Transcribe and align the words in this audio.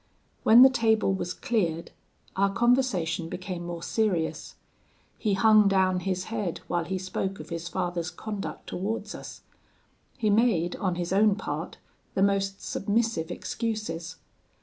"When 0.41 0.63
the 0.63 0.69
table 0.71 1.13
was 1.13 1.31
cleared, 1.31 1.91
our 2.35 2.51
conversation 2.51 3.29
became 3.29 3.63
more 3.63 3.83
serious. 3.83 4.55
He 5.19 5.35
hung 5.35 5.67
down 5.67 5.99
his 5.99 6.23
head 6.33 6.59
while 6.67 6.85
he 6.85 6.97
spoke 6.97 7.39
of 7.39 7.49
his 7.49 7.67
father's 7.67 8.09
conduct 8.09 8.65
towards 8.65 9.13
us. 9.13 9.41
He 10.17 10.31
made, 10.31 10.75
on 10.77 10.95
his 10.95 11.13
own 11.13 11.35
part, 11.35 11.77
the 12.15 12.23
most 12.23 12.63
submissive 12.63 13.29
excuses. 13.29 14.15